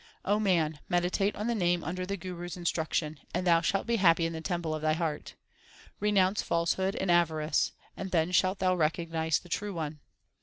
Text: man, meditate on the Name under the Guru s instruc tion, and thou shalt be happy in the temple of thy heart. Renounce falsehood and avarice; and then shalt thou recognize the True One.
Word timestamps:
man, 0.39 0.79
meditate 0.89 1.35
on 1.35 1.45
the 1.45 1.53
Name 1.53 1.83
under 1.83 2.07
the 2.07 2.17
Guru 2.17 2.45
s 2.45 2.55
instruc 2.57 2.91
tion, 2.93 3.19
and 3.35 3.45
thou 3.45 3.61
shalt 3.61 3.85
be 3.85 3.97
happy 3.97 4.25
in 4.25 4.33
the 4.33 4.41
temple 4.41 4.73
of 4.73 4.81
thy 4.81 4.93
heart. 4.93 5.35
Renounce 5.99 6.41
falsehood 6.41 6.95
and 6.95 7.11
avarice; 7.11 7.71
and 7.95 8.09
then 8.09 8.31
shalt 8.31 8.57
thou 8.57 8.73
recognize 8.73 9.37
the 9.37 9.47
True 9.47 9.75
One. 9.75 9.99